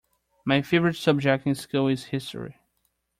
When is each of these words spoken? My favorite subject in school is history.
My 0.45 0.63
favorite 0.63 0.95
subject 0.95 1.45
in 1.45 1.53
school 1.53 1.87
is 1.87 2.05
history. 2.05 2.55